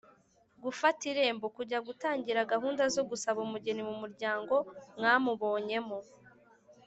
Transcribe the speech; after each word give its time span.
gufata 0.63 1.01
irembo: 1.11 1.45
kujya 1.57 1.79
gutangira 1.87 2.49
gahunda 2.53 2.83
zo 2.95 3.03
gusaba 3.09 3.39
umugeni 3.47 3.81
mu 3.89 3.95
muryango 4.01 4.55
mwamubonyemo 4.97 5.97